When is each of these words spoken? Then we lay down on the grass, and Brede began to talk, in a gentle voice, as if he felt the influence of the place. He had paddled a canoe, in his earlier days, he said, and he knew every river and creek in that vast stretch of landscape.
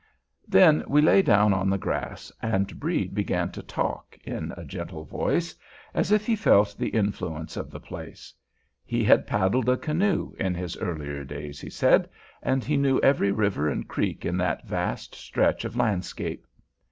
Then 0.47 0.83
we 0.87 0.99
lay 0.99 1.21
down 1.21 1.53
on 1.53 1.69
the 1.69 1.77
grass, 1.77 2.31
and 2.41 2.79
Brede 2.79 3.13
began 3.13 3.51
to 3.51 3.61
talk, 3.61 4.17
in 4.23 4.51
a 4.57 4.65
gentle 4.65 5.05
voice, 5.05 5.53
as 5.93 6.11
if 6.11 6.25
he 6.25 6.35
felt 6.35 6.73
the 6.75 6.89
influence 6.89 7.55
of 7.55 7.69
the 7.69 7.79
place. 7.79 8.33
He 8.83 9.03
had 9.03 9.27
paddled 9.27 9.69
a 9.69 9.77
canoe, 9.77 10.33
in 10.39 10.55
his 10.55 10.75
earlier 10.77 11.23
days, 11.23 11.61
he 11.61 11.69
said, 11.69 12.09
and 12.41 12.63
he 12.63 12.77
knew 12.77 12.99
every 13.01 13.31
river 13.31 13.69
and 13.69 13.87
creek 13.87 14.25
in 14.25 14.37
that 14.37 14.67
vast 14.67 15.13
stretch 15.13 15.65
of 15.65 15.75
landscape. 15.75 16.47